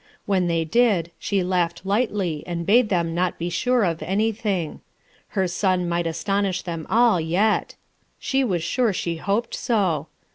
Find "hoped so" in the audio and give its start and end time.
9.17-10.07